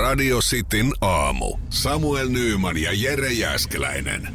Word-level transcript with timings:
Radio 0.00 0.38
Cityn 0.38 0.92
aamu. 1.00 1.56
Samuel 1.70 2.28
Nyyman 2.28 2.76
ja 2.76 2.92
Jere 2.92 3.32
Jäskeläinen. 3.32 4.28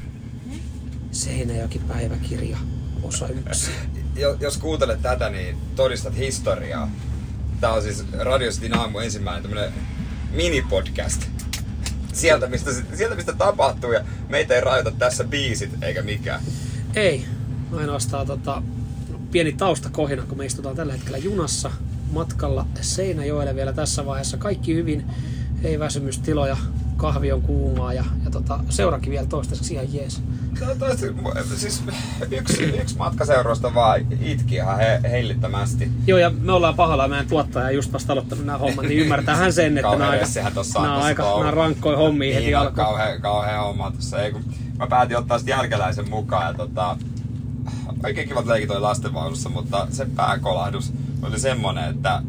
Seinäjoki 1.11 1.79
päiväkirja, 1.79 2.57
osa 3.03 3.27
yksi. 3.27 3.71
Jo- 4.15 4.37
jos 4.39 4.57
kuuntelet 4.57 5.01
tätä, 5.01 5.29
niin 5.29 5.57
todistat 5.75 6.17
historiaa. 6.17 6.91
Tää 7.61 7.73
on 7.73 7.81
siis 7.81 8.05
Radio 8.19 8.51
Cityn 8.51 8.77
aamu 8.77 8.99
ensimmäinen 8.99 9.43
tämmönen 9.43 9.73
minipodcast. 10.31 11.21
Sieltä 12.13 12.47
mistä, 12.47 12.71
sieltä 12.93 13.15
mistä 13.15 13.33
tapahtuu 13.33 13.91
ja 13.91 14.05
meitä 14.29 14.55
ei 14.55 14.61
rajoita 14.61 14.91
tässä 14.91 15.23
biisit 15.23 15.83
eikä 15.83 16.01
mikään. 16.01 16.41
Ei, 16.95 17.25
ainoastaan 17.77 18.27
tota, 18.27 18.63
pieni 19.31 19.53
taustakohina, 19.53 20.23
kun 20.23 20.37
me 20.37 20.45
istutaan 20.45 20.75
tällä 20.75 20.93
hetkellä 20.93 21.17
junassa 21.17 21.71
matkalla 22.11 22.67
Seinäjoelle 22.81 23.55
vielä 23.55 23.73
tässä 23.73 24.05
vaiheessa. 24.05 24.37
Kaikki 24.37 24.75
hyvin, 24.75 25.05
ei 25.63 25.79
väsymystiloja, 25.79 26.57
kahvi 26.97 27.31
on 27.31 27.41
kuumaa 27.41 27.93
ja, 27.93 28.03
ja 28.25 28.31
tota, 28.31 28.59
seurakin 28.69 29.11
vielä 29.11 29.25
toistaiseksi 29.25 29.73
ihan 29.73 29.93
jees. 29.93 30.21
No, 30.61 30.75
toista, 30.79 31.05
siis 31.55 31.83
yksi, 32.31 32.63
yksi 32.63 32.97
matkaseuroista 32.97 33.73
vaan 33.73 34.01
itki 34.21 34.55
ihan 34.55 34.77
he, 34.77 34.99
hellittämästi. 35.03 35.91
Joo, 36.07 36.19
ja 36.19 36.29
me 36.29 36.51
ollaan 36.51 36.75
pahalla, 36.75 37.07
meidän 37.07 37.27
tuottaja 37.27 37.71
just 37.71 37.93
vasta 37.93 38.13
aloittanut 38.13 38.45
nämä 38.45 38.57
hommat, 38.57 38.85
niin 38.85 38.99
ymmärtää 38.99 39.35
hän 39.35 39.53
sen, 39.53 39.77
että 39.77 39.91
nämä 39.91 40.09
aika, 40.09 40.25
nämä 40.81 40.97
aika 40.97 41.39
nämä 41.39 41.51
rankkoja 41.51 41.97
hommia 41.97 42.33
heti 42.33 42.45
niin, 42.45 42.57
on 42.57 42.61
alkuun. 42.61 42.75
kauhea, 42.75 43.19
kauhea 43.19 43.61
homma 43.61 43.91
tossa. 43.91 44.21
Ei, 44.21 44.31
kun 44.31 44.43
mä 44.79 44.87
päätin 44.87 45.17
ottaa 45.17 45.39
sit 45.39 45.47
jälkeläisen 45.47 46.09
mukaan 46.09 46.47
ja 46.47 46.53
tota, 46.53 46.97
oikein 48.03 48.27
kivat 48.27 48.45
leikit 48.45 48.71
oli 48.71 48.79
lastenvaunussa, 48.79 49.49
mutta 49.49 49.87
se 49.89 50.07
pääkolahdus 50.15 50.93
oli 51.21 51.39
semmonen, 51.39 51.89
että 51.89 52.21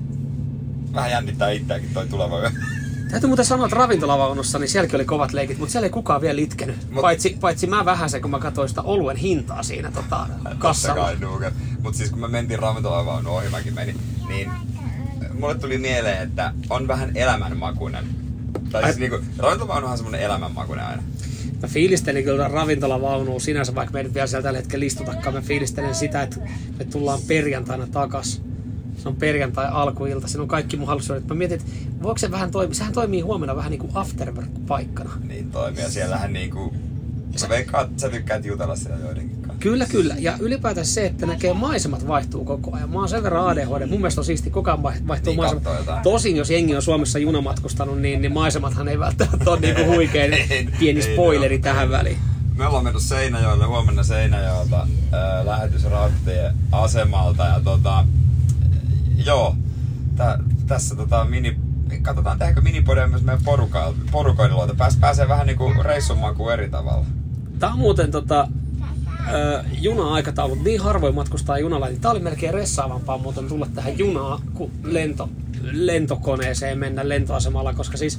vähän 0.94 1.10
jännittää 1.10 1.50
itseäkin 1.50 1.90
toi 1.94 2.06
tuleva 2.06 2.40
yö. 2.40 2.50
Täytyy 3.10 3.26
muuten 3.26 3.44
sanoa, 3.44 3.66
että 3.66 3.76
ravintolavaunussa, 3.76 4.58
niin 4.58 4.68
sielläkin 4.68 4.96
oli 4.96 5.04
kovat 5.04 5.32
leikit, 5.32 5.58
mutta 5.58 5.72
siellä 5.72 5.86
ei 5.86 5.90
kukaan 5.90 6.20
vielä 6.20 6.40
itkenyt. 6.40 6.76
Mut- 6.90 7.00
Paitsi, 7.00 7.36
paitsi 7.40 7.66
mä 7.66 7.84
vähän 7.84 8.10
se, 8.10 8.20
kun 8.20 8.30
mä 8.30 8.38
katsoin 8.38 8.68
sitä 8.68 8.82
oluen 8.82 9.16
hintaa 9.16 9.62
siinä 9.62 9.90
tota, 9.92 10.26
kassalla. 10.58 11.10
Mutta 11.82 11.98
siis 11.98 12.10
kun 12.10 12.20
me 12.20 12.28
mentiin 12.28 12.58
ravintolavaunuun 12.58 13.36
ohi, 13.36 13.48
mäkin 13.48 13.74
menin, 13.74 13.96
niin 14.28 14.50
mulle 15.38 15.54
tuli 15.54 15.78
mieleen, 15.78 16.22
että 16.22 16.52
on 16.70 16.88
vähän 16.88 17.16
elämänmakuinen. 17.16 18.04
Tai 18.72 18.82
siis 18.82 18.94
Ai- 18.96 19.00
niinku, 19.00 19.18
ravintolavaunuhan 19.38 19.92
on 19.92 19.98
semmonen 19.98 20.20
elämänmakuinen 20.20 20.86
aina. 20.86 21.02
Mä 21.62 21.68
fiilistelin 21.68 22.24
kyllä 22.24 22.48
ravintolavaunuun 22.48 23.40
sinänsä, 23.40 23.74
vaikka 23.74 23.92
me 23.92 23.98
ei 23.98 24.04
nyt 24.04 24.14
vielä 24.14 24.26
siellä 24.26 24.42
tällä 24.42 24.58
hetkellä 24.58 24.84
istutakaan. 24.84 25.34
Mä 25.34 25.40
fiilistelin 25.40 25.94
sitä, 25.94 26.22
että 26.22 26.36
me 26.78 26.84
tullaan 26.84 27.18
perjantaina 27.28 27.86
takas. 27.86 28.42
Se 29.02 29.08
on 29.08 29.16
perjantai 29.16 29.68
alkuilta, 29.70 30.28
siinä 30.28 30.42
on 30.42 30.48
kaikki 30.48 30.76
mahdollisuudet. 30.76 31.26
Mä 31.26 31.34
mietin, 31.34 31.58
että 31.60 31.72
voiko 32.02 32.18
se 32.18 32.30
vähän 32.30 32.50
toimia, 32.50 32.74
sehän 32.74 32.92
toimii 32.92 33.20
huomenna 33.20 33.56
vähän 33.56 33.70
niin 33.70 33.80
kuin 33.80 33.92
afterwork-paikkana. 33.94 35.10
Niin 35.28 35.50
toimii 35.50 35.82
ja 35.82 35.90
siellähän 35.90 36.32
niinku... 36.32 36.74
Sä 37.36 37.48
veikkaat, 37.48 37.88
että 37.90 38.00
sä 38.00 38.08
tykkäät 38.08 38.44
jutella 38.44 38.76
siellä 38.76 39.04
joidenkin 39.04 39.36
kanssa. 39.42 39.60
Kyllä, 39.60 39.86
kyllä. 39.86 40.14
Ja 40.18 40.36
ylipäätään 40.40 40.86
se, 40.86 41.06
että 41.06 41.26
näkee 41.26 41.52
maisemat 41.52 42.08
vaihtuu 42.08 42.44
koko 42.44 42.76
ajan. 42.76 42.90
Mä 42.90 42.98
oon 42.98 43.08
sen 43.08 43.22
verran 43.22 43.46
ADHD. 43.48 43.86
Mun 43.86 43.98
mielestä 44.00 44.20
on 44.20 44.24
siisti, 44.24 44.50
koko 44.50 44.70
ajan 44.70 44.82
vai- 44.82 44.94
vaihtuu 45.08 45.30
Niin, 45.30 45.36
maisemat. 45.36 46.02
Tosin, 46.02 46.36
jos 46.36 46.50
jengi 46.50 46.76
on 46.76 46.82
Suomessa 46.82 47.18
junamatkustanut, 47.18 48.00
niin, 48.00 48.20
niin 48.20 48.32
maisemathan 48.32 48.88
ei 48.88 48.98
välttämättä 48.98 49.50
ole 49.50 49.60
niinku 49.60 49.84
huikein 49.94 50.32
Ei, 50.32 50.68
pieni 50.78 51.02
spoileri 51.02 51.58
tähän 51.58 51.90
väliin. 51.90 52.18
Me 52.56 52.66
ollaan 52.66 52.84
mennyt 52.84 53.02
Seinäjoelle, 53.02 53.64
huomenna 53.66 54.02
Seinäjoelta 54.02 54.88
ää, 55.12 55.46
lähetysrautatien 55.46 56.54
asemalta 56.72 57.44
ja 57.44 57.60
tota, 57.64 58.04
joo, 59.26 59.56
tä, 60.16 60.38
tässä 60.66 60.96
tota 60.96 61.24
mini, 61.24 61.56
katsotaan 62.02 62.38
tehdäänkö 62.38 62.60
minipodia 62.60 63.06
myös 63.06 63.22
meidän 63.22 63.44
porukoilla, 64.12 64.74
Pääs, 64.76 64.96
pääsee 64.96 65.28
vähän 65.28 65.46
niinku 65.46 65.72
reissun 65.82 66.18
makuun 66.18 66.52
eri 66.52 66.68
tavalla. 66.68 67.06
Tää 67.58 67.70
on 67.70 67.78
muuten 67.78 68.10
tota, 68.10 68.48
ö, 69.32 69.64
juna-aikataulut. 69.80 70.64
Niin 70.64 70.80
harvoin 70.80 71.14
matkustaa 71.14 71.58
junalla, 71.58 71.88
niin 71.88 72.00
tää 72.00 72.10
oli 72.10 72.20
melkein 72.20 72.54
ressaavampaa 72.54 73.18
muuten 73.18 73.48
tulla 73.48 73.66
tähän 73.74 73.98
junaan 73.98 74.40
kuin 74.54 74.72
lento, 74.82 75.28
lentokoneeseen 75.62 76.78
mennä 76.78 77.08
lentoasemalla, 77.08 77.74
koska 77.74 77.96
siis 77.96 78.18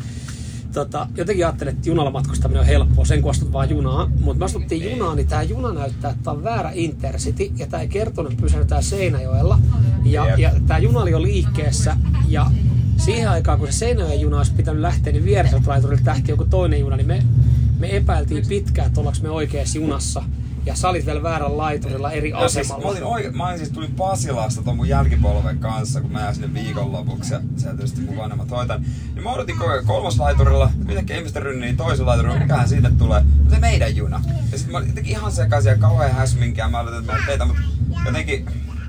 tota, 0.74 1.08
jotenkin 1.16 1.46
ajattelin, 1.46 1.74
että 1.74 1.90
junalla 1.90 2.12
matkustaminen 2.12 2.60
on 2.60 2.66
helppoa, 2.66 3.06
sen 3.06 3.22
kun 3.22 3.32
astut 3.32 3.54
vaan 3.54 3.70
junaan. 3.70 4.12
Mutta 4.22 4.40
me 4.40 4.46
astuttiin 4.46 4.92
junaan, 4.92 5.18
niin 5.18 5.28
tämä 5.28 5.44
juna 5.44 5.74
näyttää, 5.74 6.12
että 6.12 6.24
tää 6.24 6.34
on 6.34 6.44
väärä 6.44 6.72
Intercity, 6.74 7.52
ja 7.56 7.68
tämä 7.68 7.82
ei 7.82 7.88
kertonut, 7.88 8.32
että 8.32 8.42
pysähdytään 8.42 8.84
Seinäjoella. 8.84 9.60
Ja, 10.06 10.38
ja 10.38 10.52
tämä 10.68 10.78
juna 10.78 11.00
oli 11.00 11.12
jo 11.12 11.22
liikkeessä, 11.22 11.98
ja 12.28 12.52
siihen 12.98 13.30
aikaan, 13.30 13.60
kun 13.60 13.68
se 13.68 13.78
Seinäjoen 13.78 14.22
juna 14.22 14.38
olisi 14.38 14.54
pitänyt 14.54 14.82
lähteä, 14.82 15.14
niin 15.14 15.26
viereiseltä 15.26 15.70
laiturille 15.70 16.04
lähti 16.06 16.32
joku 16.32 16.46
toinen 16.46 16.80
juna, 16.80 16.96
niin 16.96 17.08
me, 17.08 17.24
me 17.80 17.96
epäiltiin 17.96 18.48
pitkään, 18.48 18.88
että 18.88 19.00
ollaanko 19.00 19.24
me 19.24 19.30
oikeassa 19.30 19.78
junassa. 19.78 20.24
Ja 20.68 20.76
sä 20.76 20.90
olit 20.90 21.06
vielä 21.06 21.24
väärällä 21.24 21.58
laiturilla 21.58 22.12
eri 22.12 22.34
siis, 22.50 22.58
asemalla. 22.58 22.86
mä, 22.86 22.92
olin 22.92 23.04
oike, 23.04 23.32
mä 23.32 23.48
olin 23.48 23.58
siis 23.58 23.72
tulin 23.72 23.96
Pasilasta 23.96 24.64
ton 24.64 24.76
mun 24.76 24.88
jälkipolven 24.88 25.60
kanssa, 25.60 26.02
kun 26.02 26.12
mä 26.12 26.22
jäin 26.22 26.36
sinne 26.36 26.54
viikonlopuksi 26.54 27.34
ja 27.34 27.42
sieltä 27.58 27.78
tietysti 27.78 28.02
mun 28.02 28.18
vanhemmat 28.18 28.52
hoitan. 28.52 28.86
Niin 29.14 29.24
mä 29.24 29.32
odotin 29.32 29.58
koko 29.58 29.72
ajan 29.72 29.86
kolmoslaiturilla, 29.86 30.72
mitenkä 30.86 31.16
ihmisten 31.16 31.44
rynnii 31.44 31.76
toisella 31.76 32.10
laiturilla, 32.10 32.40
mikähän 32.40 32.70
siitä 32.70 32.92
tulee. 32.98 33.24
No 33.44 33.50
se 33.50 33.60
meidän 33.60 33.96
juna. 33.96 34.22
Ja 34.52 34.58
sit 34.58 34.72
mä 34.72 34.78
olin 34.78 34.94
ihan 35.04 35.32
sekaisin 35.32 35.70
ja 35.70 35.78
kauhean 35.78 36.12
häsminkiä. 36.12 36.68
Mä 36.68 36.80
odotin, 36.80 37.00
että 37.00 37.14
mä 37.14 37.20
teitä, 37.26 37.46
mutta 37.46 37.62
jotenkin 38.06 38.46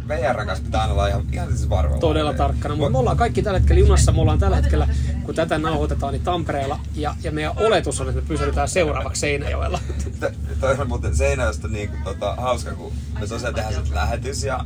VR 0.09 0.45
kanssa 0.47 0.65
pitää 0.65 0.81
aina 0.81 0.93
olla 0.93 1.09
ihan, 1.09 1.25
ihan 1.33 1.49
siis 1.49 1.71
varmalla. 1.71 2.01
todella 2.01 2.35
tarkkana. 2.35 2.77
Mutta 2.77 2.91
me 2.91 2.99
ollaan 2.99 3.17
kaikki 3.17 3.43
tällä 3.43 3.59
hetkellä 3.59 3.81
junassa. 3.81 4.13
Me 4.13 4.21
ollaan 4.21 4.39
tällä 4.39 4.57
hetkellä, 4.57 4.89
kun 5.23 5.35
tätä 5.35 5.59
nauhoitetaan, 5.59 6.13
niin 6.13 6.23
Tampereella. 6.23 6.81
Ja, 6.95 7.15
ja 7.23 7.33
meidän 7.33 7.53
oletus 7.57 8.01
on, 8.01 8.09
että 8.09 8.21
me 8.21 8.29
pysytään 8.29 8.69
seuraavaksi 8.69 9.21
Seinäjoella. 9.21 9.81
Toi 10.61 10.77
on 10.79 10.89
muuten 10.89 11.17
Seinäjoesta 11.17 11.69
niin 11.69 11.89
kuin, 11.89 12.05
tota, 12.05 12.35
hauska, 12.35 12.75
kun 12.75 12.93
me 13.21 13.27
tosiaan 13.27 13.55
tehdään 13.55 13.75
sit 13.75 13.95
lähetys 13.95 14.45
ja, 14.45 14.65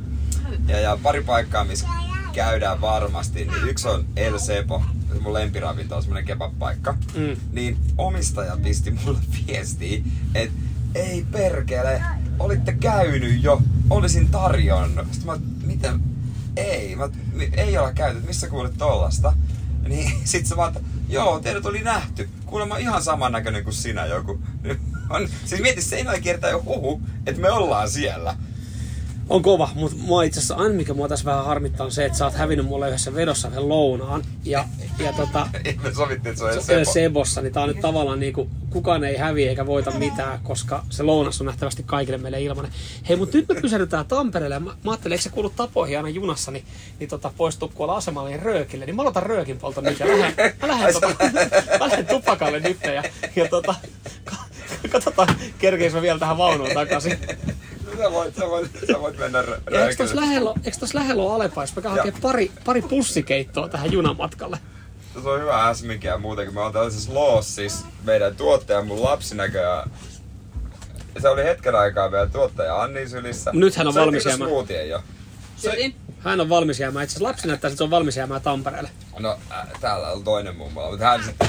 ja, 0.68 0.80
ja 0.80 0.98
pari 1.02 1.22
paikkaa, 1.22 1.64
missä 1.64 1.86
käydään 2.32 2.80
varmasti, 2.80 3.44
niin 3.44 3.68
yksi 3.68 3.88
on 3.88 4.04
El 4.16 4.38
Sepo, 4.38 4.82
se 5.12 5.20
mun 5.20 5.32
lempiravinto, 5.32 6.00
semmonen 6.00 6.24
kebab-paikka. 6.24 6.94
Mm. 7.14 7.36
Niin 7.52 7.76
omistaja 7.98 8.56
pisti 8.64 8.90
mulle 8.90 9.18
viestiä, 9.46 10.02
että 10.34 10.58
ei 10.94 11.26
perkele, 11.32 12.02
olitte 12.38 12.72
käynyt 12.72 13.42
jo, 13.42 13.62
olisin 13.92 14.28
tarjonnut. 14.28 15.06
Sitten 15.12 15.26
mä, 15.26 15.38
miten, 15.66 16.00
ei, 16.56 16.96
mä, 16.96 17.08
ei 17.52 17.78
olla 17.78 17.92
käyty, 17.92 18.20
missä 18.20 18.48
kuulit 18.48 18.78
tollasta? 18.78 19.32
Niin 19.88 20.12
sit 20.24 20.46
se 20.46 20.56
vaan, 20.56 20.74
joo, 21.08 21.40
teidät 21.40 21.66
oli 21.66 21.80
nähty. 21.82 22.28
Kuulemma 22.46 22.76
ihan 22.76 23.02
samannäköinen 23.02 23.64
kuin 23.64 23.74
sinä 23.74 24.06
joku. 24.06 24.42
On, 25.10 25.28
siis 25.44 25.60
mieti, 25.60 25.82
Seinällä 25.82 26.20
kiertää 26.20 26.50
jo 26.50 26.62
huhu, 26.64 27.02
että 27.26 27.40
me 27.40 27.50
ollaan 27.50 27.90
siellä. 27.90 28.36
On 29.32 29.42
kova, 29.42 29.70
mutta 29.74 29.96
mua 30.00 30.22
itse 30.22 30.40
asiassa 30.40 30.54
aina 30.54 30.74
mikä 30.74 30.94
mua 30.94 31.08
tässä 31.08 31.24
vähän 31.24 31.44
harmittaa 31.44 31.86
on 31.86 31.92
se, 31.92 32.04
että 32.04 32.18
sä 32.18 32.24
oot 32.24 32.34
hävinnyt 32.34 32.66
mulle 32.66 32.88
yhdessä 32.88 33.14
vedossa 33.14 33.48
yhden 33.48 33.68
lounaan. 33.68 34.22
Ja, 34.44 34.64
ja 34.98 35.12
tota, 35.12 35.48
Me 35.82 35.94
sovittiin, 35.94 36.30
että 36.32 36.38
se 36.38 36.44
on 36.44 36.54
se- 36.54 36.60
Sepo. 36.84 36.92
Sebossa, 36.92 37.40
niin 37.42 37.52
tää 37.52 37.62
on 37.62 37.68
nyt 37.68 37.80
tavallaan 37.80 38.20
niinku, 38.20 38.48
kukaan 38.70 39.04
ei 39.04 39.16
häviä 39.16 39.50
eikä 39.50 39.66
voita 39.66 39.90
mitään, 39.90 40.40
koska 40.42 40.84
se 40.90 41.02
lounas 41.02 41.40
on 41.40 41.46
nähtävästi 41.46 41.82
kaikille 41.86 42.18
meille 42.18 42.40
ilmanen. 42.42 42.70
Hei, 43.08 43.16
mutta 43.16 43.36
nyt 43.36 43.48
me 43.48 43.54
pysähdytään 43.60 44.06
Tampereelle 44.06 44.58
mä, 44.58 44.70
mä 44.84 44.90
ajattelin, 44.90 45.12
eikö 45.12 45.22
se 45.22 45.28
kuulu 45.30 45.50
tapoihin 45.50 45.96
aina 45.96 46.08
junassa, 46.08 46.50
niin, 46.50 46.64
niin 46.98 47.10
tota, 47.10 47.32
poistuu 47.36 47.68
kuolla 47.74 47.96
asemalla 47.96 48.28
niin 48.28 48.42
röökille. 48.42 48.86
Niin 48.86 48.96
mä 48.96 49.02
aloitan 49.02 49.22
röökin 49.22 49.58
polton 49.58 49.84
nyt 49.84 50.00
ja 50.00 50.08
lähden, 50.08 50.34
mä 50.62 50.68
lähden, 50.68 50.92
tota, 50.92 51.14
mä 51.80 51.88
lähden 51.88 52.06
tupakalle 52.06 52.60
nyt 52.60 52.78
ja, 52.82 53.02
ja 53.36 53.48
tota, 53.48 53.74
katsotaan, 54.92 55.28
kerkeekö 55.58 55.94
mä 55.96 56.02
vielä 56.02 56.18
tähän 56.18 56.38
vaunuun 56.38 56.70
takaisin. 56.74 57.18
Sä 58.02 58.12
voit, 58.12 58.36
sä 58.36 58.48
voit, 58.48 58.70
sä 58.92 59.00
voit 59.00 59.18
mennä 59.18 59.44
Ja 59.70 59.86
eikö 59.86 59.96
tossa 59.96 60.16
lähellä, 60.16 60.54
eikö 60.64 60.78
tossa 60.78 60.98
lähellä 60.98 61.22
ole 61.22 61.34
Alepa, 61.34 61.62
jos 61.62 61.76
mä 61.76 61.90
hakemaan 61.90 62.22
pari, 62.22 62.52
pari 62.64 62.82
pussikeittoa 62.82 63.68
tähän 63.68 63.92
junamatkalle? 63.92 64.58
Se 65.22 65.28
on 65.28 65.40
hyvä 65.40 65.68
äsminkin 65.68 66.08
ja 66.08 66.18
muutenkin. 66.18 66.54
Me 66.54 66.60
on 66.60 66.72
tällaisessa 66.72 67.14
loossissa 67.14 67.86
meidän 68.04 68.36
tuottaja, 68.36 68.82
mun 68.82 69.02
lapsi 69.02 69.34
näköjään. 69.34 69.90
Se 71.20 71.28
oli 71.28 71.44
hetken 71.44 71.74
aikaa 71.74 72.10
vielä 72.10 72.26
tuottaja 72.26 72.82
Annin 72.82 73.10
sylissä. 73.10 73.50
Nyt 73.54 73.76
hän 73.76 73.88
on 73.88 73.94
valmis 73.94 74.24
jäämään. 74.24 74.50
jo? 74.88 75.02
Hän 76.18 76.40
on 76.40 76.48
valmis 76.48 76.80
jäämään. 76.80 77.04
Itse 77.04 77.20
lapsi 77.20 77.46
näyttää, 77.46 77.68
että 77.68 77.78
se 77.78 77.84
on 77.84 77.90
valmis 77.90 78.16
jäämään 78.16 78.42
Tampereelle. 78.42 78.90
No 79.18 79.38
äh, 79.50 79.68
täällä 79.80 80.08
on 80.08 80.24
toinen 80.24 80.56
mummola, 80.56 80.90
mutta 80.90 81.04
hän 81.04 81.24
sitten... 81.24 81.48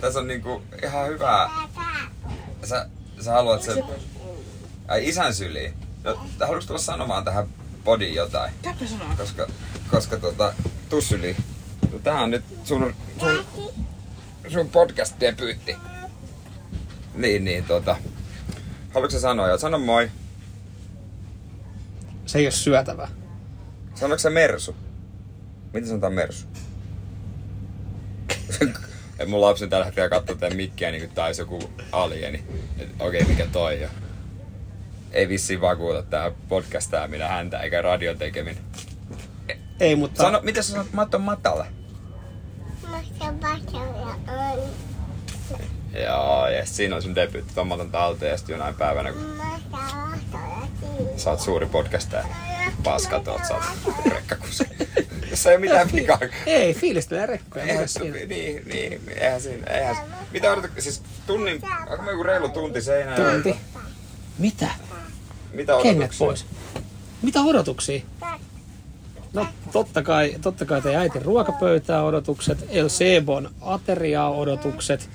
Tässä 0.00 0.18
on 0.20 0.26
niinku 0.26 0.62
ihan 0.82 1.08
hyvää... 1.08 1.50
Sä, 2.64 2.88
sä 3.20 3.32
haluat 3.32 3.62
sen... 3.62 3.84
Ai 4.88 5.08
isän 5.08 5.34
syliin. 5.34 5.83
No, 6.04 6.20
haluatko 6.40 6.66
tulla 6.66 6.80
sanomaan 6.80 7.24
tähän 7.24 7.48
podiin 7.84 8.14
jotain? 8.14 8.52
Käypä 8.62 8.86
sanoa. 8.86 9.16
Koska, 9.16 9.46
koska 9.90 10.16
tota, 10.16 10.54
tuu 10.88 11.00
syliin. 11.00 11.36
No, 11.92 11.98
tää 11.98 12.20
on 12.20 12.30
nyt 12.30 12.44
sun, 12.64 12.94
sun, 13.20 13.44
sun 14.48 14.70
podcast-debyytti. 14.70 15.76
Niin, 17.14 17.44
niin, 17.44 17.64
tota... 17.64 17.96
Haluatko 18.94 19.18
sanoa 19.18 19.48
jo? 19.48 19.58
Sano 19.58 19.78
moi. 19.78 20.10
Se 22.26 22.38
ei 22.38 22.44
ole 22.44 22.50
syötävää. 22.50 23.08
Sanoitko 23.94 24.22
sä 24.22 24.30
mersu? 24.30 24.76
Miten 25.72 25.88
sanotaan 25.88 26.12
mersu? 26.12 26.46
Mun 29.26 29.40
lapsi 29.40 29.68
tällä 29.68 29.84
hetkellä 29.84 30.08
katsoo 30.08 30.36
tätä 30.36 30.54
mikkiä 30.54 30.90
niin 30.90 31.02
kuin 31.02 31.14
tää 31.14 31.26
olisi 31.26 31.42
joku 31.42 31.70
alieni. 31.92 32.44
Okei, 32.98 33.22
okay, 33.22 33.32
mikä 33.32 33.46
toi 33.46 33.84
on. 33.84 34.03
Ei 35.14 35.28
vissiin 35.28 35.60
vakuuta 35.60 36.02
tää 36.02 36.30
podcast 36.48 36.90
tää 36.90 37.08
minä 37.08 37.28
häntä 37.28 37.60
eikä 37.60 37.82
radion 37.82 38.18
tekeminen. 38.18 38.64
Ei, 39.80 39.96
mutta... 39.96 40.22
Sano, 40.22 40.40
mitä 40.42 40.62
sä 40.62 40.72
sanot 40.72 40.92
Matton 40.92 41.20
Matalle? 41.20 41.66
Joo, 46.04 46.48
ja 46.48 46.66
siinä 46.66 46.96
on 46.96 47.02
sun 47.02 47.14
debyytti. 47.14 47.52
Otan 47.60 47.90
talteen 47.90 48.30
ja 48.30 48.36
sitten 48.36 48.54
jonain 48.54 48.74
päivänä, 48.74 49.12
kun 49.12 49.40
sä 51.16 51.30
oot 51.30 51.40
suuri 51.40 51.66
podcastaja. 51.66 52.24
Paskat 52.84 53.28
oot, 53.28 53.44
sä 53.44 53.54
oot 53.54 53.64
rekkakuski. 54.06 54.64
Tässä 55.30 55.50
ei 55.50 55.56
ole 55.56 55.60
mitään 55.66 55.92
vikaa. 55.92 56.18
Ei, 56.46 56.74
fiilistelee 56.74 57.26
rekkoja. 57.26 57.64
Eihän, 57.64 57.88
se- 57.88 58.00
siinä. 58.00 58.16
niin, 58.16 58.68
niin, 58.68 59.00
eihän 59.16 59.40
siinä, 59.40 59.66
eihän, 59.66 59.96
mitä 60.32 60.52
odot, 60.52 60.70
siis 60.78 61.02
tunnin, 61.26 61.62
onko 61.90 62.02
me 62.04 62.10
joku 62.10 62.22
reilu 62.22 62.48
tunti 62.48 62.82
seinään? 62.82 63.32
Tunti. 63.32 63.56
Mitä? 64.38 64.70
Mitä 65.54 65.72
Kengät 65.82 65.96
odotuksia? 66.02 66.26
pois. 66.26 66.46
Mitä 67.22 67.40
odotuksia? 67.40 68.00
No 69.32 69.46
totta 69.72 70.02
kai, 70.02 70.34
totta 70.42 70.64
kai 70.64 70.82
teidän 70.82 71.00
äitin 71.00 71.22
ruokapöytää 71.22 72.02
odotukset, 72.04 72.58
El 72.70 72.88
Sebon 72.88 73.50
ateriaa 73.60 74.30
odotukset. 74.30 75.08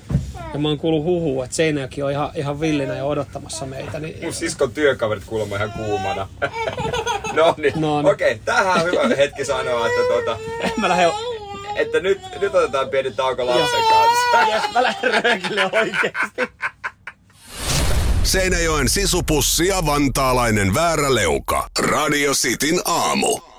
Ja 0.52 0.58
mä 0.58 0.68
oon 0.68 0.78
kuullut 0.78 1.04
huhua, 1.04 1.44
että 1.44 1.56
Seinäjoki 1.56 2.02
on 2.02 2.10
ihan, 2.10 2.30
ihan 2.34 2.60
villinä 2.60 2.94
ja 2.94 3.04
odottamassa 3.04 3.66
meitä. 3.66 3.92
Mun 3.92 4.02
Niin, 4.02 4.32
siskon 4.32 4.72
työkaverit 4.72 5.24
kuulemma 5.26 5.56
ihan 5.56 5.72
kuumana. 5.72 6.28
no 7.32 7.54
niin, 7.56 7.72
No 7.76 8.02
niin. 8.02 8.12
okei, 8.12 8.40
tähän 8.44 8.80
on 8.80 8.84
hyvä 8.84 9.16
hetki 9.16 9.44
sanoa, 9.44 9.86
että, 9.86 10.00
tuota, 10.08 10.38
mä 10.80 10.88
lähden, 10.88 11.10
että 11.76 12.00
nyt, 12.00 12.20
nyt 12.40 12.54
otetaan 12.54 12.88
pieni 12.88 13.10
tauko 13.10 13.46
lapsen 13.46 13.80
kanssa. 13.90 14.54
yes, 14.54 14.62
mä 14.74 14.82
lähden 14.82 15.24
röökille 15.24 15.64
oikeesti. 15.72 16.59
Seinäjoen 18.22 18.88
sisupussi 18.88 19.66
ja 19.66 19.86
vantaalainen 19.86 20.74
vääräleuka. 20.74 21.68
Radio 21.78 22.32
Cityn 22.34 22.80
aamu. 22.84 23.49